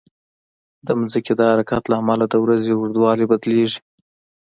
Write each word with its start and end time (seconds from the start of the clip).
د 0.85 0.87
ځمکې 1.11 1.33
د 1.37 1.41
حرکت 1.51 1.83
له 1.91 1.95
امله 2.01 2.25
د 2.29 2.35
ورځې 2.43 2.71
اوږدوالی 2.73 3.25
بدلېږي. 3.31 3.79